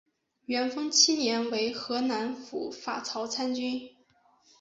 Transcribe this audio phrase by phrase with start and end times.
[0.47, 3.87] 元丰七年为河南府法曹参军。